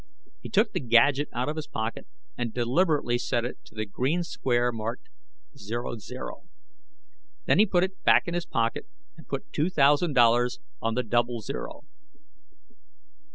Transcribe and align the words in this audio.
He 0.41 0.49
took 0.49 0.71
the 0.73 0.79
gadget 0.79 1.29
out 1.31 1.47
of 1.47 1.57
his 1.57 1.67
pocket 1.67 2.07
and 2.35 2.51
deliberately 2.51 3.19
set 3.19 3.45
it 3.45 3.63
to 3.65 3.75
the 3.75 3.85
green 3.85 4.23
square 4.23 4.71
marked 4.71 5.09
00. 5.55 5.95
Then 7.45 7.59
he 7.59 7.67
put 7.67 7.83
it 7.83 8.01
back 8.03 8.27
in 8.27 8.33
his 8.33 8.47
pocket 8.47 8.87
and 9.15 9.27
put 9.27 9.53
two 9.53 9.69
thousand 9.69 10.13
dollars 10.13 10.59
on 10.81 10.95
the 10.95 11.03
Double 11.03 11.39
Zero. 11.41 11.81